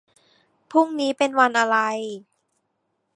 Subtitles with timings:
[0.71, 1.77] พรุ่งนี้เป็นวันอะไร